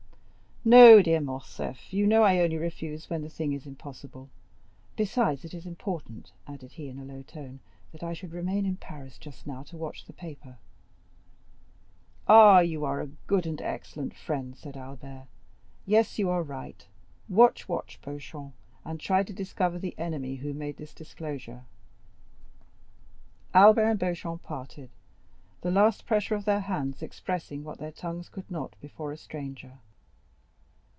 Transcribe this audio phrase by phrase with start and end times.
[0.63, 4.29] "No, dear Morcerf; you know I only refuse when the thing is impossible.
[4.95, 8.75] Besides, it is important," added he in a low tone, "that I should remain in
[8.75, 10.59] Paris just now to watch the paper."
[12.27, 15.25] "Ah, you are a good and an excellent friend," said Albert;
[15.87, 16.85] "yes, you are right;
[17.27, 18.53] watch, watch, Beauchamp,
[18.85, 21.65] and try to discover the enemy who made this disclosure."
[23.55, 24.91] Albert and Beauchamp parted,
[25.61, 29.79] the last pressure of their hands expressing what their tongues could not before a stranger.